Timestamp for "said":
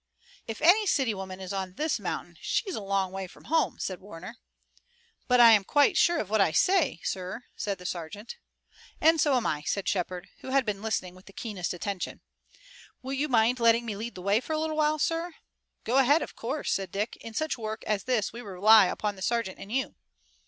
3.77-4.01, 7.55-7.77, 9.61-9.87, 16.73-16.89